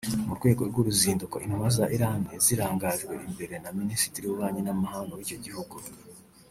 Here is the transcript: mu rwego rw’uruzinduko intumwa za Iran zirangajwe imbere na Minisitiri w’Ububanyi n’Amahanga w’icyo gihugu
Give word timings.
mu 0.27 0.33
rwego 0.37 0.61
rw’uruzinduko 0.69 1.35
intumwa 1.43 1.69
za 1.77 1.85
Iran 1.95 2.21
zirangajwe 2.45 3.13
imbere 3.27 3.55
na 3.63 3.69
Minisitiri 3.79 4.23
w’Ububanyi 4.25 4.61
n’Amahanga 4.63 5.11
w’icyo 5.15 5.39
gihugu 5.45 5.75